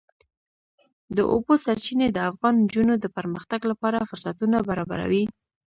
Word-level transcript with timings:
د 1.17 1.19
اوبو 1.33 1.53
سرچینې 1.65 2.07
د 2.11 2.17
افغان 2.29 2.53
نجونو 2.63 2.93
د 2.99 3.05
پرمختګ 3.17 3.61
لپاره 3.71 4.07
فرصتونه 4.09 4.57
برابروي. 4.69 5.23